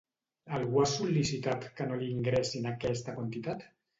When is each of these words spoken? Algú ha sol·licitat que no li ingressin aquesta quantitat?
Algú 0.59 0.79
ha 0.83 0.85
sol·licitat 0.93 1.67
que 1.79 1.87
no 1.91 2.01
li 2.03 2.09
ingressin 2.15 2.67
aquesta 2.73 3.17
quantitat? 3.21 3.67